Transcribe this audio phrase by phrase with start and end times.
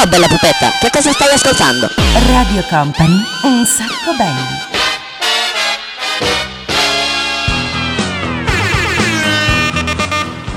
[0.00, 1.86] Ciao bella pupetta, che cosa stai ascoltando?
[2.28, 4.58] Radio Company, un sacco belli.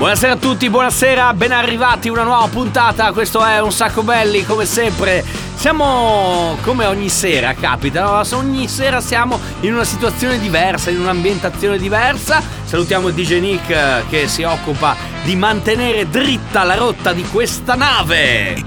[0.04, 4.66] Buonasera a tutti, buonasera, ben arrivati, una nuova puntata, questo è Un Sacco Belli, come
[4.66, 5.24] sempre.
[5.54, 8.22] Siamo, come ogni sera capita, no?
[8.36, 12.42] ogni sera siamo in una situazione diversa, in un'ambientazione diversa.
[12.64, 17.74] Salutiamo il DJ Nick eh, che si occupa di mantenere dritta la rotta di questa
[17.74, 18.62] nave.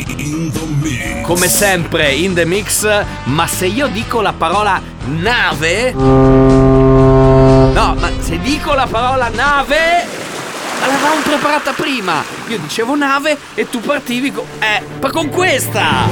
[1.22, 5.92] Come sempre in the mix, ma se io dico la parola nave...
[5.92, 10.27] No, ma se dico la parola nave
[10.80, 12.24] l'avevamo preparata prima.
[12.48, 14.46] Io dicevo nave e tu partivi con...
[14.60, 16.06] Eh, con questa!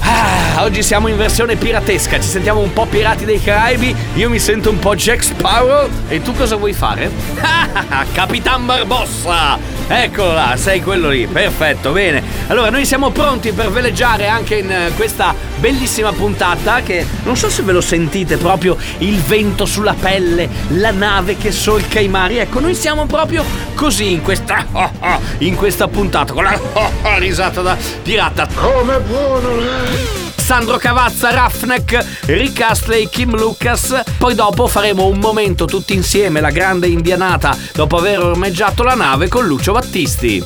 [0.00, 4.38] Ah, oggi siamo in versione piratesca, ci sentiamo un po' pirati dei Caraibi, io mi
[4.38, 7.10] sento un po' Jack Sparrow e tu cosa vuoi fare?
[8.12, 9.71] Capitan Barbossa!
[9.86, 12.22] Eccolo là, sei quello lì, perfetto, bene.
[12.46, 17.48] Allora, noi siamo pronti per veleggiare anche in eh, questa bellissima puntata che non so
[17.48, 22.38] se ve lo sentite proprio il vento sulla pelle, la nave che solca i mari.
[22.38, 24.66] Ecco, noi siamo proprio così in questa
[25.38, 26.58] in questa puntata con la
[27.18, 28.48] risata da pirata.
[28.54, 30.31] Come buono lei!
[30.52, 34.02] Sandro Cavazza, Raffneck, Rick Astley, Kim Lucas.
[34.18, 39.28] Poi dopo faremo un momento tutti insieme, la grande indianata, dopo aver ormeggiato la nave
[39.28, 40.44] con Lucio Battisti.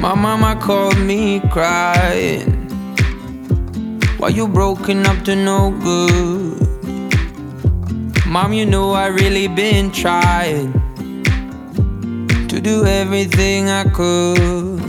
[0.00, 2.66] My mama called me crying
[4.16, 6.66] Why you broken up to no good
[8.26, 10.72] Mom, you know I really been trying
[12.48, 14.82] To do everything I could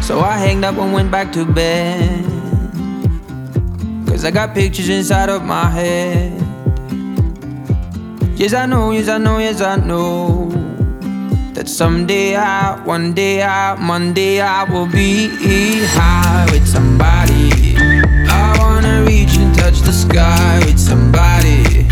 [0.00, 2.37] So I hanged up and went back to bed
[4.18, 6.32] Cause I got pictures inside of my head.
[8.34, 10.50] Yes, I know, yes, I know, yes, I know.
[11.54, 15.28] That someday I, one day I, Monday I will be
[15.86, 17.76] high with somebody.
[18.28, 21.86] I wanna reach and touch the sky with somebody.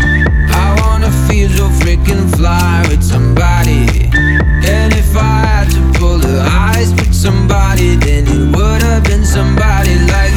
[0.51, 3.87] I wanna feel so freaking fly with somebody.
[4.67, 9.23] And if I had to pull the eyes with somebody, then it would have been
[9.23, 10.36] somebody like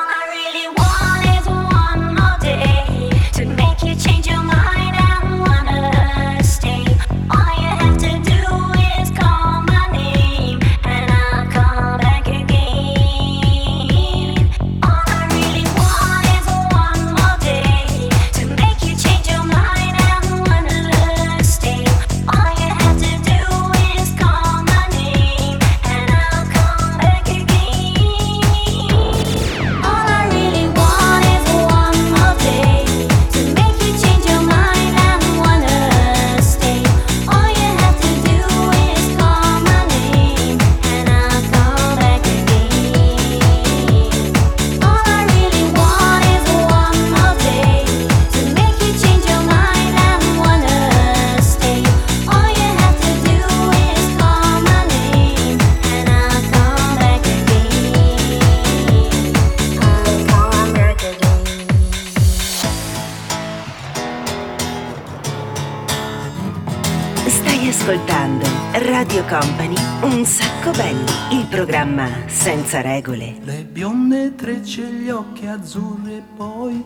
[69.31, 73.37] Company, un sacco belli, il programma senza regole.
[73.43, 76.83] Le bionde trecce, gli occhi azzurri e poi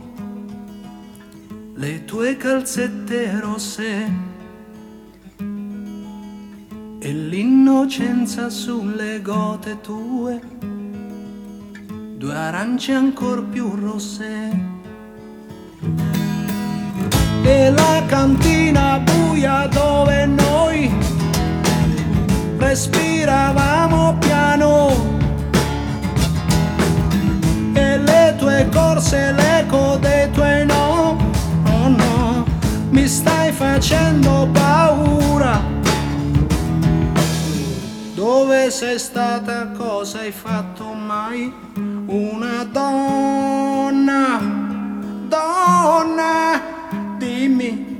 [1.73, 4.11] le tue calzette rosse
[6.99, 10.39] e l'innocenza sulle gote tue,
[12.15, 14.73] due arance ancor più rosse.
[17.43, 21.14] E la cantina buia dove noi
[22.57, 24.91] respiravamo piano
[27.73, 31.17] e le tue corse, l'eco dei tuoi no,
[31.67, 32.45] oh no,
[32.89, 35.73] mi stai facendo paura.
[38.13, 41.53] Dove sei stata, cosa hai fatto mai?
[42.07, 44.39] Una donna,
[45.27, 46.61] donna,
[47.17, 47.93] dimmi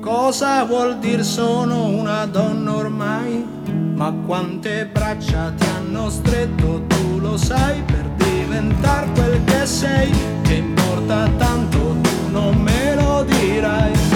[0.00, 3.57] cosa vuol dire sono una donna ormai?
[3.98, 10.08] Ma quante braccia ti hanno stretto, tu lo sai, per diventare quel che sei,
[10.42, 14.07] che importa tanto, tu non me lo dirai,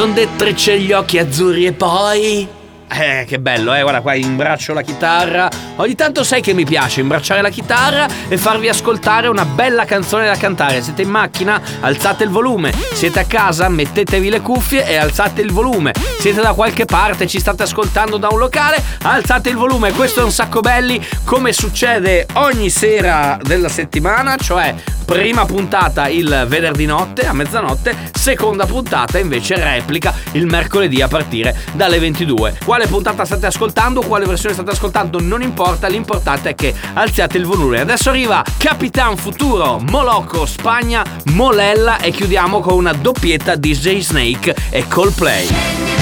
[0.00, 2.48] bionde trecce gli occhi azzurri e poi...
[2.88, 5.59] Eh, che bello, eh, guarda qua, imbraccio la chitarra.
[5.80, 10.26] Ogni tanto sai che mi piace imbracciare la chitarra e farvi ascoltare una bella canzone
[10.26, 10.82] da cantare.
[10.82, 11.58] Siete in macchina?
[11.80, 12.70] Alzate il volume.
[12.92, 13.66] Siete a casa?
[13.70, 15.94] Mettetevi le cuffie e alzate il volume.
[16.18, 17.26] Siete da qualche parte?
[17.26, 18.76] Ci state ascoltando da un locale?
[19.04, 19.92] Alzate il volume.
[19.92, 24.74] Questo è un sacco belli, come succede ogni sera della settimana, cioè
[25.10, 31.56] prima puntata il venerdì notte a mezzanotte, seconda puntata invece replica il mercoledì a partire
[31.72, 32.58] dalle 22.
[32.64, 37.44] Quale puntata state ascoltando, quale versione state ascoltando non importa, l'importante è che alziate il
[37.44, 37.80] volume.
[37.80, 44.54] Adesso arriva Capitan Futuro, Molocco, Spagna, Molella e chiudiamo con una doppietta di J Snake
[44.70, 45.99] e Coldplay.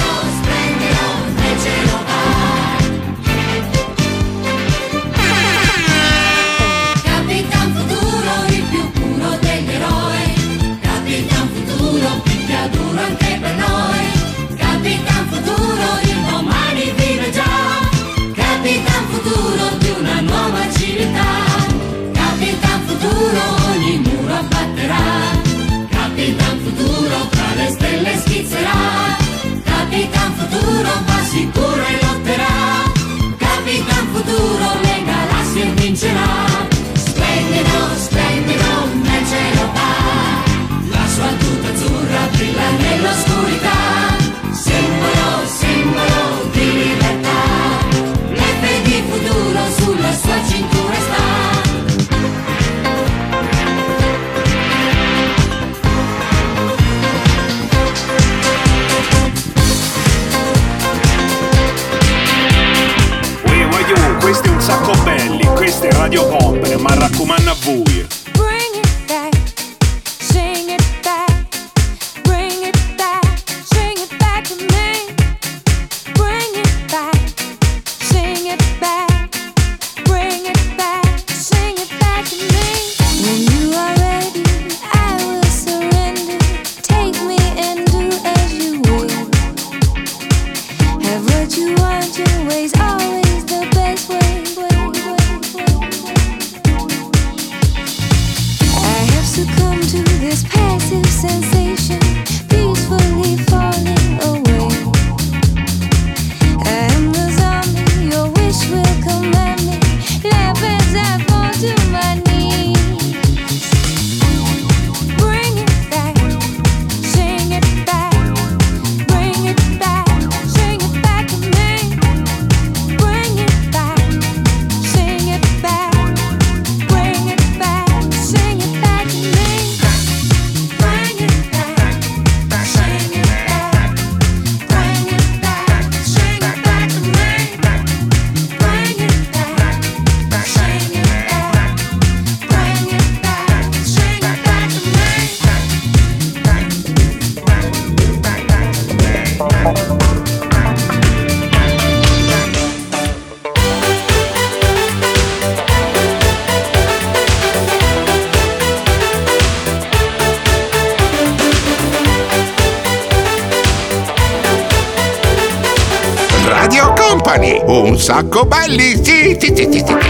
[168.29, 170.08] Un sacco belli, sì, sì, sì, sì,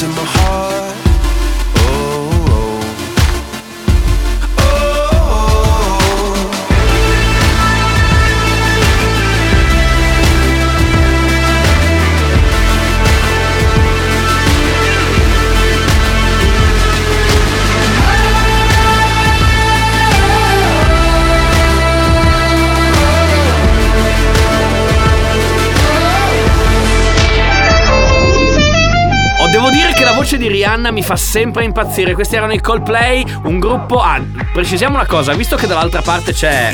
[0.00, 0.39] the two halves of my heart.
[30.80, 32.14] Rihanna mi fa sempre impazzire.
[32.14, 34.00] Questi erano i Coldplay, un gruppo.
[34.00, 34.20] Ah,
[34.52, 36.72] precisiamo una cosa, visto che dall'altra parte c'è.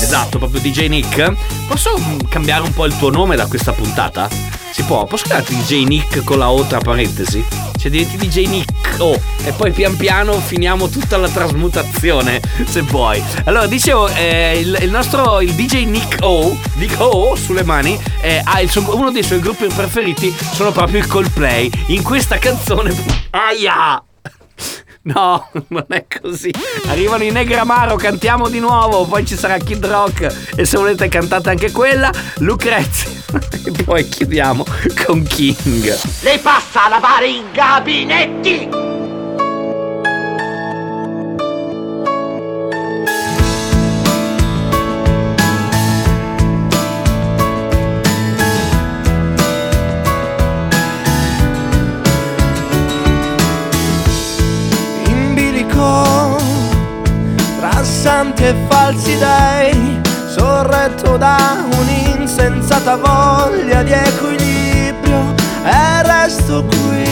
[0.00, 1.32] Esatto, proprio DJ Nick.
[1.66, 4.28] Posso mm, cambiare un po' il tuo nome da questa puntata?
[4.70, 5.04] Si può?
[5.04, 7.44] Posso chiamarti DJ Nick con la O tra parentesi?
[7.76, 13.22] Cioè diventi DJ Nick O e poi pian piano finiamo tutta la trasmutazione se vuoi.
[13.44, 18.42] Allora dicevo, eh, il, il nostro il DJ Nick O, Nick O sulle mani, eh,
[18.68, 21.70] suo- uno dei suoi gruppi preferiti sono proprio i Coldplay.
[21.88, 22.94] In questa canzone.
[23.30, 24.02] Aia!
[25.12, 26.52] No, non è così.
[26.88, 29.06] Arrivano i Negramaro, cantiamo di nuovo.
[29.06, 30.52] Poi ci sarà Kid Rock.
[30.56, 33.10] E se volete cantate anche quella, Lucrezia.
[33.64, 34.64] E poi chiudiamo
[35.04, 35.96] con King.
[36.20, 38.99] Lei passa a lavare i gabinetti!
[58.90, 67.04] Falsi dei sorretto da un'insensata voglia di equilibrio e resto qui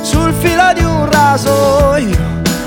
[0.00, 2.16] sul filo di un rasoio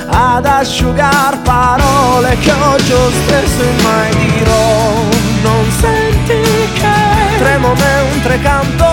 [0.09, 2.93] ad asciugar parole che oggi
[3.25, 4.93] stesso e mai dirò.
[5.41, 6.41] Non senti
[6.73, 8.85] che tremo mentre canto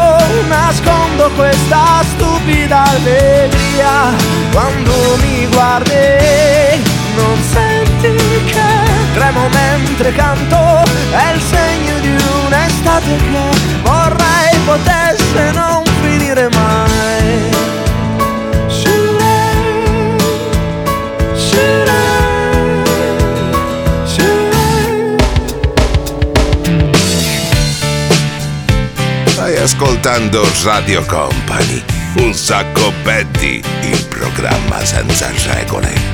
[0.49, 4.13] nascondo questa stupida allegria
[4.53, 6.83] quando mi guardi
[7.17, 8.74] non senti che
[9.15, 17.63] tremo mentre canto è il segno di un'estate che vorrei potesse non finire mai.
[29.27, 31.83] Stai ascoltando Radio Company.
[32.17, 36.14] Un sacco Betty, il programma senza regole.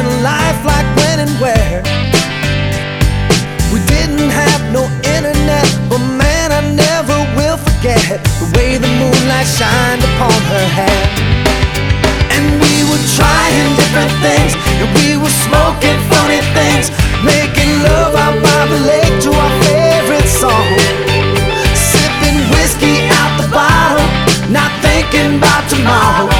[0.00, 1.84] In life, like when and where.
[3.72, 8.00] We didn't have no internet, but man, I never will forget
[8.40, 11.04] the way the moonlight shined upon her hair.
[12.34, 16.88] And we were trying different things, and we were smoking funny things,
[17.20, 20.70] making love out by the lake to our favorite song.
[21.76, 24.08] Sipping whiskey out the bottle,
[24.48, 26.39] not thinking about tomorrow.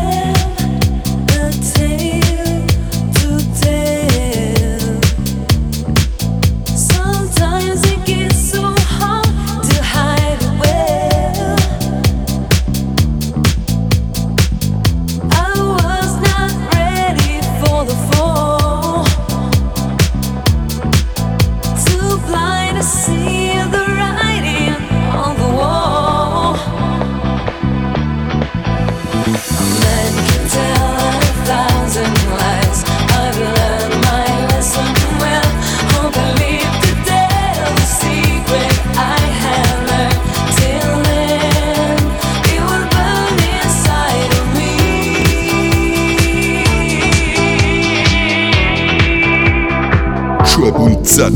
[51.21, 51.29] Cioè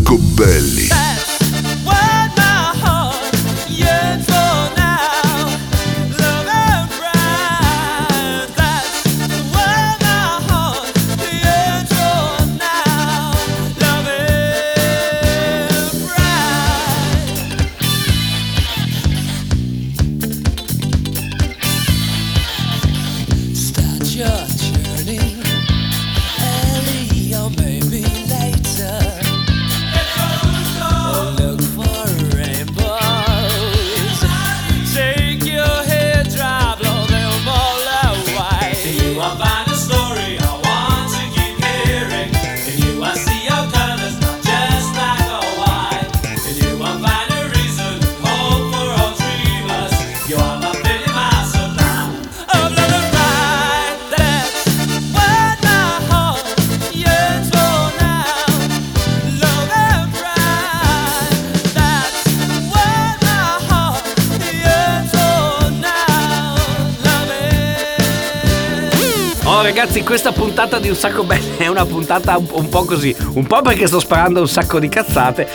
[69.86, 73.46] ragazzi, questa puntata di Un Sacco Belli è una puntata un, un po' così, un
[73.46, 75.48] po' perché sto sparando un sacco di cazzate,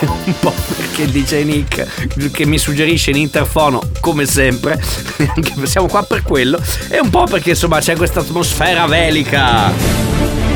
[0.00, 4.80] un po' perché DJ Nick che mi suggerisce in interfono, come sempre,
[5.64, 10.47] siamo qua per quello, e un po' perché insomma c'è questa atmosfera velica.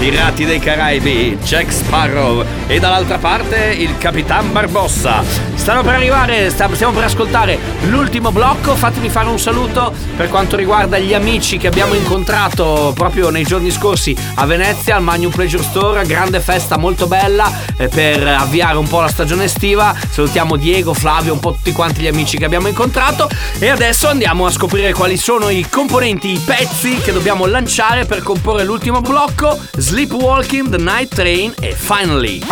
[0.00, 5.22] Pirati dei Caraibi, Jack Sparrow e dall'altra parte il Capitan Barbossa.
[5.54, 7.58] Stanno per arrivare, stiamo per ascoltare
[7.90, 8.74] l'ultimo blocco.
[8.74, 13.70] Fatemi fare un saluto per quanto riguarda gli amici che abbiamo incontrato proprio nei giorni
[13.70, 16.06] scorsi a Venezia al Magnum Pleasure Store.
[16.06, 19.94] Grande festa molto bella eh, per avviare un po' la stagione estiva.
[20.08, 23.28] Salutiamo Diego, Flavio, un po' tutti quanti gli amici che abbiamo incontrato.
[23.58, 28.22] E adesso andiamo a scoprire quali sono i componenti, i pezzi che dobbiamo lanciare per
[28.22, 29.58] comporre l'ultimo blocco.
[29.90, 32.42] Sleepwalking, The Night Train e Finally.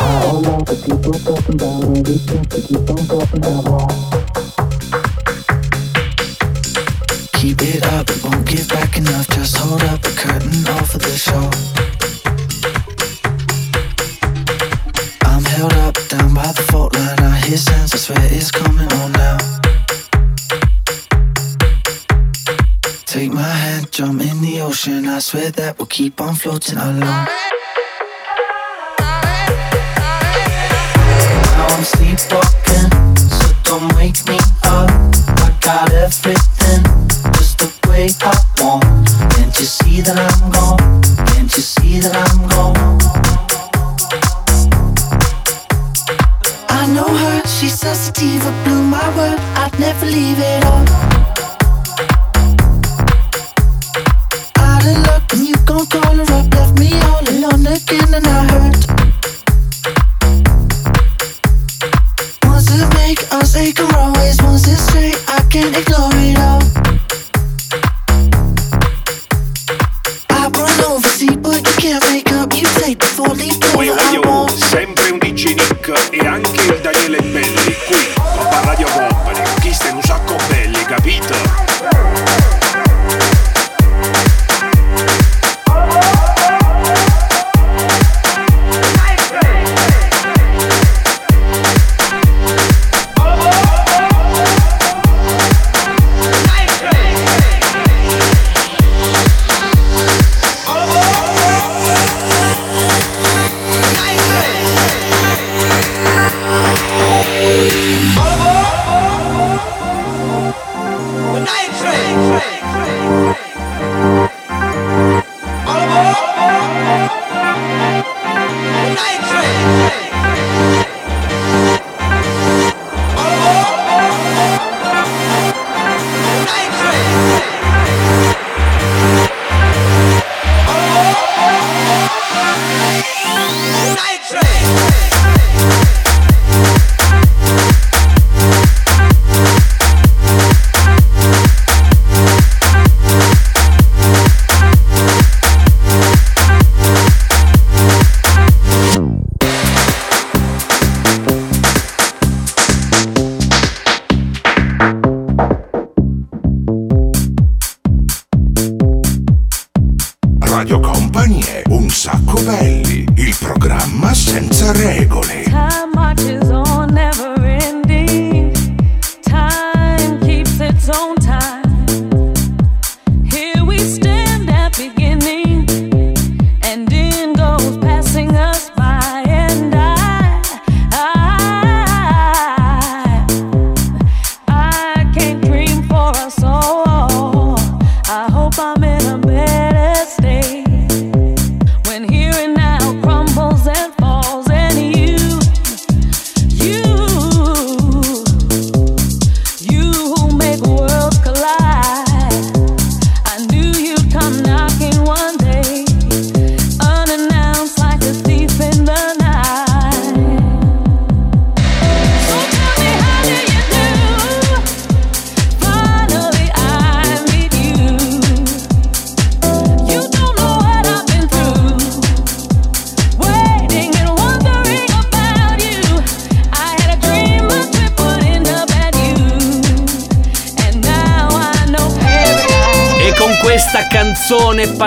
[7.35, 9.29] Keep it up, it won't give back enough.
[9.29, 11.49] Just hold up the curtain off of the show.
[15.23, 17.21] I'm held up down by the fault line.
[17.21, 19.58] I hear sounds, I swear it's coming on now.
[23.99, 25.09] Jump in the ocean.
[25.09, 27.01] I swear that we'll keep on floating along.
[27.01, 27.27] Now
[31.67, 32.91] I'm sleepwalking,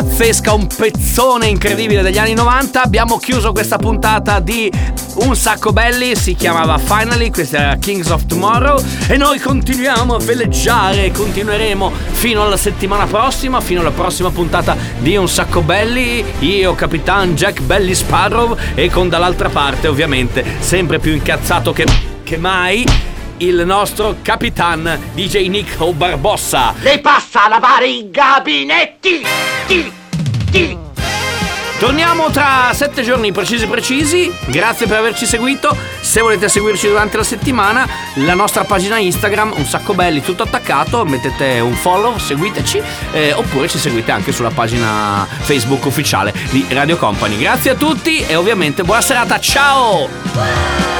[0.02, 2.82] pazzesca, un pezzone incredibile degli anni 90.
[2.82, 4.72] Abbiamo chiuso questa puntata di
[5.14, 10.20] Un sacco belli, si chiamava Finally, questa era Kings of Tomorrow e noi continuiamo a
[10.20, 16.74] veleggiare, continueremo fino alla settimana prossima, fino alla prossima puntata di Un sacco belli, io
[16.74, 21.86] Capitan Jack Belly Sparrow e con dall'altra parte ovviamente sempre più incazzato che,
[22.24, 22.84] che mai
[23.38, 26.74] il nostro Capitan DJ Nico Barbossa.
[26.80, 29.61] Lei passa a lavare i gabinetti!
[31.80, 34.32] Torniamo tra sette giorni precisi precisi.
[34.46, 35.76] Grazie per averci seguito.
[36.00, 41.04] Se volete seguirci durante la settimana, la nostra pagina Instagram, un sacco belli, tutto attaccato.
[41.06, 42.84] Mettete un follow, seguiteci.
[43.14, 47.38] eh, oppure ci seguite anche sulla pagina Facebook ufficiale di Radio Company.
[47.38, 49.40] Grazie a tutti e ovviamente buona serata.
[49.40, 50.91] Ciao!